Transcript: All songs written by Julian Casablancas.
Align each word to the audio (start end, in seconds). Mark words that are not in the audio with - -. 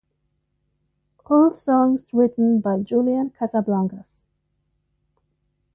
All 1.27 1.55
songs 1.57 2.05
written 2.11 2.59
by 2.59 2.79
Julian 2.79 3.29
Casablancas. 3.39 4.21